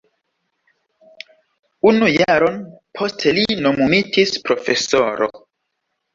Unu 1.91 2.09
jaron 2.13 2.57
poste 3.01 3.35
li 3.41 3.45
nomumitis 3.67 4.35
profesoro. 4.49 5.31